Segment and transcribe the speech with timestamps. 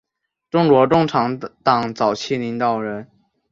[0.49, 3.07] 中国共产党早期领导人。